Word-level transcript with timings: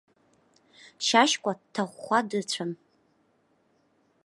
Шьашькәа 1.05 1.51
дҭахәхәа 1.59 2.19
дыцәан. 2.29 2.71